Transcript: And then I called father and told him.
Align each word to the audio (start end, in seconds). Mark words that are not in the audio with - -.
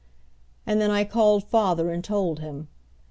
And 0.65 0.81
then 0.81 0.89
I 0.89 1.03
called 1.03 1.43
father 1.43 1.91
and 1.91 2.03
told 2.03 2.39
him. 2.39 2.69